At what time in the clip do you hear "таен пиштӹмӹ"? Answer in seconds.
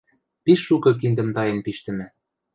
1.35-2.05